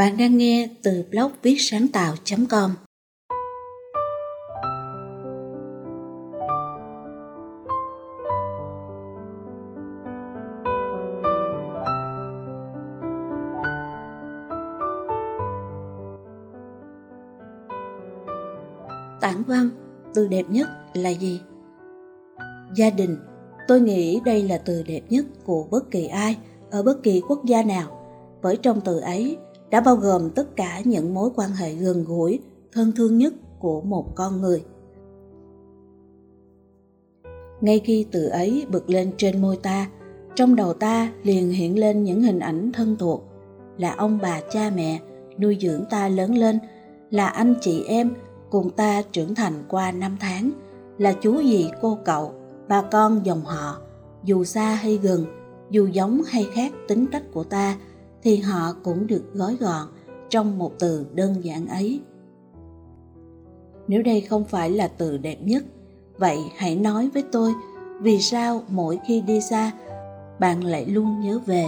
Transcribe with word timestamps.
Bạn 0.00 0.16
đang 0.16 0.38
nghe 0.38 0.68
từ 0.82 1.04
blog 1.10 1.32
viết 1.42 1.56
sáng 1.58 1.88
tạo.com 1.88 2.70
Tản 19.20 19.42
văn, 19.46 19.70
từ 20.14 20.28
đẹp 20.28 20.44
nhất 20.48 20.68
là 20.94 21.10
gì? 21.10 21.40
Gia 22.74 22.90
đình, 22.90 23.16
tôi 23.68 23.80
nghĩ 23.80 24.20
đây 24.24 24.42
là 24.42 24.58
từ 24.58 24.82
đẹp 24.82 25.02
nhất 25.08 25.24
của 25.44 25.66
bất 25.70 25.90
kỳ 25.90 26.06
ai 26.06 26.36
ở 26.70 26.82
bất 26.82 27.02
kỳ 27.02 27.22
quốc 27.28 27.44
gia 27.44 27.62
nào 27.62 28.00
bởi 28.42 28.56
trong 28.62 28.80
từ 28.84 29.00
ấy 29.00 29.36
đã 29.70 29.80
bao 29.80 29.96
gồm 29.96 30.30
tất 30.30 30.56
cả 30.56 30.80
những 30.84 31.14
mối 31.14 31.30
quan 31.36 31.50
hệ 31.50 31.74
gần 31.74 32.04
gũi, 32.04 32.40
thân 32.72 32.92
thương 32.96 33.18
nhất 33.18 33.32
của 33.58 33.80
một 33.80 34.14
con 34.14 34.40
người. 34.40 34.64
Ngay 37.60 37.80
khi 37.84 38.06
từ 38.12 38.26
ấy 38.26 38.66
bực 38.70 38.90
lên 38.90 39.12
trên 39.16 39.42
môi 39.42 39.56
ta, 39.56 39.86
trong 40.34 40.56
đầu 40.56 40.72
ta 40.74 41.12
liền 41.22 41.50
hiện 41.50 41.78
lên 41.78 42.04
những 42.04 42.22
hình 42.22 42.38
ảnh 42.38 42.72
thân 42.72 42.96
thuộc, 42.98 43.24
là 43.78 43.94
ông 43.94 44.18
bà 44.22 44.40
cha 44.52 44.70
mẹ 44.74 45.00
nuôi 45.38 45.58
dưỡng 45.60 45.84
ta 45.90 46.08
lớn 46.08 46.34
lên, 46.34 46.58
là 47.10 47.26
anh 47.26 47.54
chị 47.60 47.84
em 47.84 48.14
cùng 48.50 48.70
ta 48.70 49.02
trưởng 49.12 49.34
thành 49.34 49.64
qua 49.68 49.92
năm 49.92 50.16
tháng, 50.20 50.50
là 50.98 51.12
chú 51.12 51.42
dì 51.42 51.70
cô 51.80 51.98
cậu, 52.04 52.32
bà 52.68 52.82
con 52.82 53.20
dòng 53.26 53.44
họ, 53.44 53.78
dù 54.24 54.44
xa 54.44 54.74
hay 54.74 54.96
gần, 55.02 55.24
dù 55.70 55.86
giống 55.86 56.22
hay 56.26 56.46
khác 56.54 56.72
tính 56.88 57.06
cách 57.12 57.22
của 57.32 57.44
ta– 57.44 57.76
thì 58.22 58.36
họ 58.36 58.72
cũng 58.82 59.06
được 59.06 59.34
gói 59.34 59.56
gọn 59.60 59.86
trong 60.28 60.58
một 60.58 60.72
từ 60.78 61.06
đơn 61.14 61.44
giản 61.44 61.66
ấy. 61.66 62.00
Nếu 63.88 64.02
đây 64.02 64.20
không 64.20 64.44
phải 64.44 64.70
là 64.70 64.88
từ 64.88 65.18
đẹp 65.18 65.36
nhất, 65.42 65.64
vậy 66.18 66.38
hãy 66.56 66.76
nói 66.76 67.10
với 67.14 67.24
tôi, 67.32 67.52
vì 68.00 68.18
sao 68.18 68.62
mỗi 68.68 68.98
khi 69.06 69.20
đi 69.20 69.40
xa, 69.40 69.70
bạn 70.40 70.64
lại 70.64 70.86
luôn 70.86 71.20
nhớ 71.20 71.38
về? 71.46 71.66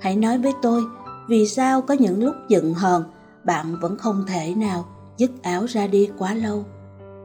Hãy 0.00 0.16
nói 0.16 0.38
với 0.38 0.52
tôi, 0.62 0.82
vì 1.28 1.46
sao 1.46 1.82
có 1.82 1.94
những 1.94 2.24
lúc 2.24 2.34
giận 2.48 2.74
hờn, 2.74 3.02
bạn 3.44 3.76
vẫn 3.80 3.96
không 3.96 4.24
thể 4.28 4.54
nào 4.54 4.84
dứt 5.16 5.30
áo 5.42 5.64
ra 5.64 5.86
đi 5.86 6.10
quá 6.18 6.34
lâu? 6.34 6.64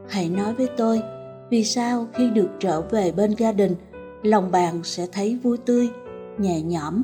Hãy 0.09 0.29
nói 0.29 0.53
với 0.53 0.67
tôi, 0.77 1.01
vì 1.49 1.63
sao 1.63 2.07
khi 2.13 2.29
được 2.29 2.49
trở 2.59 2.81
về 2.81 3.11
bên 3.11 3.35
gia 3.37 3.51
đình, 3.51 3.75
lòng 4.23 4.51
bạn 4.51 4.83
sẽ 4.83 5.07
thấy 5.11 5.39
vui 5.43 5.57
tươi, 5.57 5.89
nhẹ 6.37 6.61
nhõm, 6.61 7.01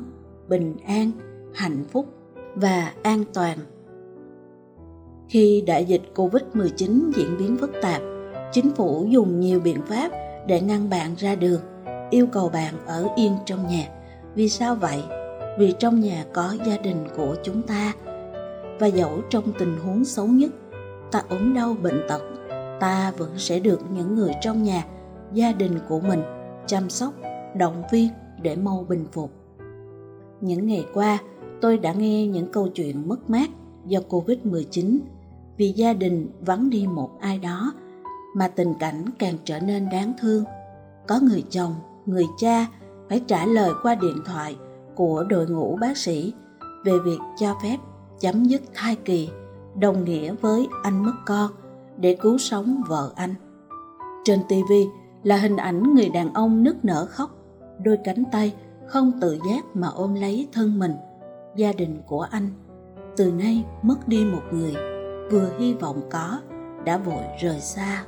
bình 0.48 0.76
an 0.86 1.10
hạnh 1.56 1.84
phúc 1.92 2.06
và 2.54 2.92
an 3.02 3.24
toàn. 3.34 3.58
Khi 5.28 5.64
đại 5.66 5.84
dịch 5.84 6.02
Covid-19 6.14 7.10
diễn 7.14 7.36
biến 7.38 7.56
phức 7.60 7.70
tạp, 7.82 8.02
chính 8.52 8.70
phủ 8.74 9.06
dùng 9.10 9.40
nhiều 9.40 9.60
biện 9.60 9.82
pháp 9.86 10.10
để 10.46 10.60
ngăn 10.60 10.90
bạn 10.90 11.14
ra 11.18 11.34
đường, 11.34 11.60
yêu 12.10 12.26
cầu 12.32 12.48
bạn 12.48 12.74
ở 12.86 13.08
yên 13.16 13.32
trong 13.46 13.66
nhà. 13.66 13.88
Vì 14.34 14.48
sao 14.48 14.74
vậy? 14.74 15.02
Vì 15.58 15.74
trong 15.78 16.00
nhà 16.00 16.24
có 16.34 16.56
gia 16.66 16.76
đình 16.76 17.04
của 17.16 17.36
chúng 17.42 17.62
ta 17.62 17.92
và 18.78 18.86
dẫu 18.86 19.20
trong 19.30 19.44
tình 19.58 19.76
huống 19.76 20.04
xấu 20.04 20.26
nhất, 20.26 20.50
ta 21.12 21.22
ốm 21.28 21.54
đau 21.54 21.76
bệnh 21.82 22.00
tật, 22.08 22.22
ta 22.80 23.12
vẫn 23.18 23.30
sẽ 23.36 23.58
được 23.58 23.80
những 23.90 24.14
người 24.14 24.32
trong 24.40 24.62
nhà, 24.62 24.84
gia 25.32 25.52
đình 25.52 25.78
của 25.88 26.00
mình 26.00 26.22
chăm 26.66 26.90
sóc, 26.90 27.12
động 27.56 27.82
viên 27.92 28.08
để 28.42 28.56
mau 28.56 28.86
bình 28.88 29.06
phục. 29.12 29.30
Những 30.40 30.66
ngày 30.66 30.86
qua, 30.94 31.18
tôi 31.60 31.78
đã 31.78 31.92
nghe 31.92 32.26
những 32.26 32.52
câu 32.52 32.68
chuyện 32.68 33.08
mất 33.08 33.30
mát 33.30 33.50
do 33.86 34.00
Covid-19 34.08 34.98
vì 35.56 35.72
gia 35.72 35.92
đình 35.92 36.30
vắng 36.40 36.70
đi 36.70 36.86
một 36.86 37.10
ai 37.20 37.38
đó 37.38 37.72
mà 38.34 38.48
tình 38.48 38.74
cảnh 38.74 39.04
càng 39.18 39.34
trở 39.44 39.60
nên 39.60 39.88
đáng 39.88 40.12
thương. 40.20 40.44
Có 41.08 41.20
người 41.22 41.44
chồng, 41.50 41.74
người 42.06 42.24
cha 42.38 42.66
phải 43.08 43.20
trả 43.26 43.46
lời 43.46 43.70
qua 43.82 43.94
điện 43.94 44.16
thoại 44.26 44.56
của 44.94 45.24
đội 45.28 45.46
ngũ 45.48 45.76
bác 45.80 45.96
sĩ 45.96 46.32
về 46.84 46.92
việc 47.04 47.18
cho 47.38 47.54
phép 47.62 47.76
chấm 48.20 48.44
dứt 48.44 48.62
thai 48.74 48.96
kỳ 48.96 49.28
đồng 49.80 50.04
nghĩa 50.04 50.34
với 50.40 50.68
anh 50.82 51.04
mất 51.04 51.14
con 51.26 51.50
để 51.96 52.16
cứu 52.20 52.38
sống 52.38 52.82
vợ 52.88 53.12
anh. 53.14 53.34
Trên 54.24 54.40
TV 54.48 54.72
là 55.22 55.36
hình 55.36 55.56
ảnh 55.56 55.94
người 55.94 56.08
đàn 56.08 56.34
ông 56.34 56.62
nức 56.62 56.84
nở 56.84 57.06
khóc, 57.10 57.30
đôi 57.84 57.98
cánh 58.04 58.24
tay 58.32 58.54
không 58.86 59.12
tự 59.20 59.38
giác 59.50 59.76
mà 59.76 59.88
ôm 59.88 60.14
lấy 60.14 60.48
thân 60.52 60.78
mình 60.78 60.92
gia 61.56 61.72
đình 61.72 62.02
của 62.06 62.26
anh. 62.30 62.48
Từ 63.16 63.32
nay 63.32 63.64
mất 63.82 64.08
đi 64.08 64.24
một 64.24 64.42
người, 64.52 64.74
vừa 65.30 65.50
hy 65.58 65.74
vọng 65.74 66.00
có, 66.10 66.40
đã 66.84 66.98
vội 66.98 67.22
rời 67.40 67.60
xa. 67.60 68.04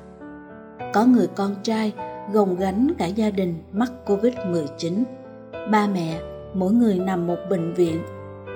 Có 0.94 1.04
người 1.04 1.26
con 1.36 1.54
trai 1.62 1.92
gồng 2.32 2.56
gánh 2.56 2.88
cả 2.98 3.06
gia 3.06 3.30
đình 3.30 3.54
mắc 3.72 3.92
covid 4.06 4.34
19 4.46 5.04
ba 5.70 5.86
mẹ, 5.86 6.20
mỗi 6.54 6.72
người 6.72 6.98
nằm 6.98 7.26
một 7.26 7.38
bệnh 7.50 7.74
viện. 7.74 8.02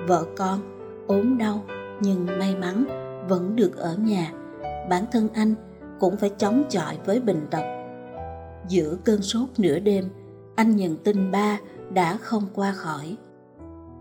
Vợ 0.07 0.25
con 0.37 0.59
ốm 1.07 1.37
đau, 1.37 1.63
nhưng 2.01 2.25
may 2.25 2.55
mắn 2.55 2.85
vẫn 3.29 3.55
được 3.55 3.77
ở 3.77 3.95
nhà. 3.95 4.31
Bản 4.89 5.05
thân 5.11 5.27
anh 5.33 5.55
cũng 5.99 6.17
phải 6.17 6.29
chống 6.29 6.63
chọi 6.69 6.97
với 7.05 7.19
bệnh 7.19 7.47
tật. 7.51 7.63
Giữa 8.67 8.97
cơn 9.05 9.21
sốt 9.21 9.49
nửa 9.57 9.79
đêm, 9.79 10.09
anh 10.55 10.75
nhận 10.75 10.97
tin 11.03 11.31
ba 11.31 11.59
đã 11.93 12.17
không 12.17 12.43
qua 12.53 12.71
khỏi. 12.71 13.17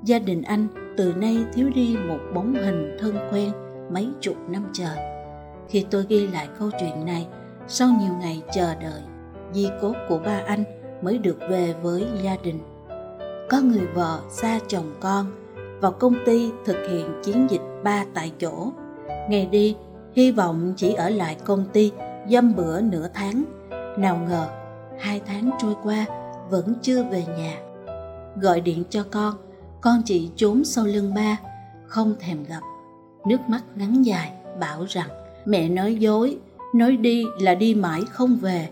Gia 0.05 0.19
đình 0.19 0.43
anh 0.43 0.67
từ 0.97 1.15
nay 1.17 1.45
thiếu 1.55 1.71
đi 1.75 1.97
một 2.09 2.19
bóng 2.35 2.55
hình 2.55 2.97
thân 3.01 3.17
quen 3.31 3.53
mấy 3.91 4.09
chục 4.21 4.37
năm 4.49 4.67
trời 4.73 5.13
khi 5.73 5.87
tôi 5.91 6.07
ghi 6.09 6.27
lại 6.27 6.49
câu 6.59 6.71
chuyện 6.81 7.07
này, 7.07 7.27
sau 7.69 7.89
nhiều 8.01 8.13
ngày 8.21 8.43
chờ 8.53 8.75
đợi, 8.75 9.03
di 9.53 9.69
cốt 9.81 9.95
của 10.09 10.19
ba 10.19 10.43
anh 10.47 10.65
mới 11.03 11.19
được 11.19 11.39
về 11.51 11.75
với 11.83 12.07
gia 12.23 12.37
đình. 12.45 12.59
Có 13.51 13.61
người 13.61 13.87
vợ 13.95 14.21
xa 14.31 14.59
chồng 14.69 14.95
con 15.01 15.27
vào 15.81 15.93
công 15.93 16.15
ty 16.27 16.51
thực 16.65 16.77
hiện 16.91 17.21
chiến 17.25 17.47
dịch 17.51 17.61
ba 17.85 18.05
tại 18.15 18.33
chỗ. 18.39 18.73
Ngày 19.29 19.47
đi, 19.47 19.77
hy 20.13 20.31
vọng 20.31 20.75
chỉ 20.77 20.95
ở 20.95 21.09
lại 21.09 21.37
công 21.45 21.65
ty 21.73 21.93
dăm 22.31 22.57
bữa 22.57 22.81
nửa 22.81 23.09
tháng. 23.15 23.45
Nào 23.97 24.21
ngờ, 24.29 24.47
hai 24.99 25.21
tháng 25.27 25.51
trôi 25.59 25.75
qua 25.83 26.07
vẫn 26.51 26.75
chưa 26.83 27.05
về 27.05 27.25
nhà. 27.39 27.59
Gọi 28.41 28.61
điện 28.61 28.85
cho 28.91 29.05
con 29.11 29.35
con 29.83 30.03
chị 30.03 30.31
trốn 30.37 30.65
sau 30.65 30.87
lưng 30.87 31.15
ba, 31.15 31.41
không 31.87 32.15
thèm 32.21 32.45
gặp. 32.45 32.61
Nước 33.27 33.41
mắt 33.49 33.65
ngắn 33.75 34.03
dài, 34.03 34.33
bảo 34.61 34.85
rằng, 34.89 35.09
mẹ 35.45 35.69
nói 35.69 35.95
dối, 35.95 36.39
nói 36.75 36.97
đi 36.97 37.25
là 37.41 37.55
đi 37.55 37.75
mãi 37.75 38.01
không 38.11 38.37
về. 38.37 38.69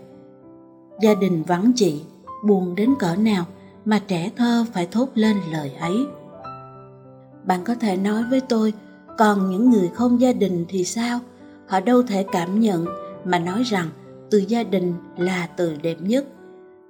Gia 1.01 1.13
đình 1.13 1.43
vắng 1.43 1.71
chị, 1.75 2.01
buồn 2.45 2.75
đến 2.75 2.93
cỡ 2.99 3.15
nào 3.15 3.45
mà 3.85 3.99
trẻ 4.07 4.31
thơ 4.35 4.65
phải 4.73 4.87
thốt 4.91 5.09
lên 5.15 5.37
lời 5.51 5.71
ấy. 5.79 6.05
Bạn 7.43 7.63
có 7.63 7.75
thể 7.75 7.97
nói 7.97 8.23
với 8.29 8.41
tôi, 8.41 8.73
còn 9.17 9.49
những 9.49 9.69
người 9.69 9.89
không 9.93 10.21
gia 10.21 10.33
đình 10.33 10.65
thì 10.69 10.83
sao? 10.83 11.19
Họ 11.67 11.79
đâu 11.79 12.03
thể 12.03 12.25
cảm 12.31 12.59
nhận 12.59 12.85
mà 13.25 13.39
nói 13.39 13.63
rằng 13.63 13.89
từ 14.29 14.37
gia 14.37 14.63
đình 14.63 14.93
là 15.17 15.47
từ 15.57 15.75
đẹp 15.83 15.97
nhất. 16.01 16.25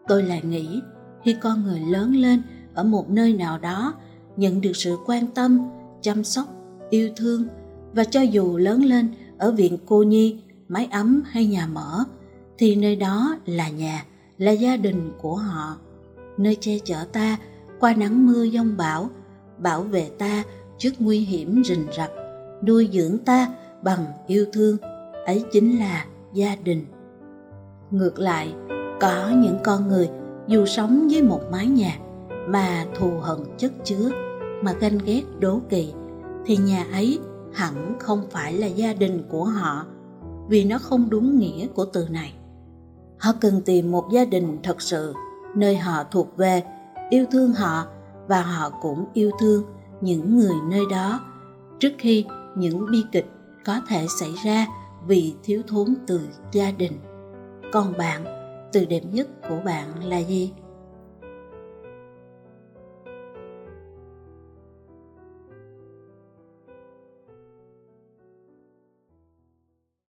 Tôi 0.08 0.24
lại 0.24 0.42
nghĩ, 0.44 0.82
khi 1.24 1.34
con 1.42 1.64
người 1.64 1.80
lớn 1.80 2.16
lên 2.16 2.42
ở 2.74 2.84
một 2.84 3.10
nơi 3.10 3.34
nào 3.34 3.58
đó 3.58 3.94
nhận 4.38 4.62
được 4.62 4.76
sự 4.76 4.98
quan 5.06 5.28
tâm, 5.28 5.60
chăm 6.02 6.24
sóc, 6.24 6.46
yêu 6.90 7.10
thương 7.16 7.48
và 7.94 8.04
cho 8.04 8.22
dù 8.22 8.58
lớn 8.58 8.84
lên 8.84 9.10
ở 9.38 9.52
viện 9.52 9.78
cô 9.86 10.04
nhi, 10.04 10.38
mái 10.68 10.88
ấm 10.92 11.24
hay 11.26 11.46
nhà 11.46 11.68
mở, 11.68 12.04
thì 12.58 12.76
nơi 12.76 12.96
đó 12.96 13.36
là 13.46 13.70
nhà, 13.70 14.06
là 14.38 14.52
gia 14.52 14.78
đình 14.78 15.12
của 15.22 15.36
họ. 15.36 15.78
Nơi 16.38 16.58
che 16.60 16.80
chở 16.84 17.06
ta 17.12 17.38
qua 17.80 17.94
nắng 17.94 18.28
mưa 18.28 18.44
giông 18.44 18.78
bão, 18.78 19.10
bảo 19.58 19.82
vệ 19.82 20.10
ta 20.18 20.44
trước 20.78 20.92
nguy 21.00 21.20
hiểm 21.20 21.64
rình 21.64 21.86
rập, 21.98 22.12
nuôi 22.68 22.90
dưỡng 22.94 23.18
ta 23.18 23.48
bằng 23.84 24.06
yêu 24.28 24.46
thương, 24.54 24.78
ấy 25.26 25.44
chính 25.52 25.80
là 25.80 26.06
gia 26.34 26.56
đình. 26.56 26.86
Ngược 27.92 28.20
lại, 28.20 28.54
có 29.00 29.30
những 29.36 29.58
con 29.64 29.88
người 29.88 30.10
dù 30.48 30.66
sống 30.66 31.08
với 31.12 31.24
một 31.24 31.42
mái 31.52 31.68
nhà 31.68 32.00
mà 32.48 32.86
thù 33.00 33.12
hận 33.22 33.38
chất 33.58 33.72
chứa 33.84 34.10
mà 34.62 34.74
ganh 34.74 34.98
ghét 35.06 35.24
đố 35.40 35.60
kỵ, 35.70 35.94
thì 36.46 36.58
nhà 36.58 36.86
ấy 36.92 37.20
hẳn 37.54 37.96
không 38.00 38.22
phải 38.32 38.54
là 38.54 38.68
gia 38.68 38.94
đình 38.94 39.24
của 39.30 39.44
họ, 39.44 39.86
vì 40.50 40.64
nó 40.64 40.78
không 40.78 41.10
đúng 41.10 41.40
nghĩa 41.40 41.68
của 41.68 41.86
từ 41.86 42.08
này. 42.10 42.34
Họ 43.20 43.32
cần 43.42 43.62
tìm 43.66 43.92
một 43.92 44.06
gia 44.12 44.26
đình 44.26 44.58
thật 44.64 44.82
sự, 44.82 45.14
nơi 45.56 45.78
họ 45.78 46.04
thuộc 46.12 46.38
về, 46.38 46.64
yêu 47.10 47.26
thương 47.32 47.54
họ, 47.54 47.86
và 48.28 48.42
họ 48.42 48.70
cũng 48.82 49.06
yêu 49.14 49.32
thương 49.40 49.64
những 50.02 50.38
người 50.38 50.56
nơi 50.70 50.84
đó, 50.92 51.20
trước 51.80 51.92
khi 51.98 52.26
những 52.56 52.92
bi 52.92 53.04
kịch 53.12 53.28
có 53.66 53.82
thể 53.88 54.06
xảy 54.20 54.32
ra 54.46 54.68
vì 55.08 55.36
thiếu 55.44 55.62
thốn 55.68 55.96
từ 56.08 56.20
gia 56.52 56.72
đình. 56.72 56.94
Còn 57.72 57.94
bạn, 57.98 58.24
từ 58.74 58.86
đẹp 58.86 59.02
nhất 59.12 59.28
của 59.50 59.60
bạn 59.66 60.04
là 60.04 60.18
gì? 60.18 60.54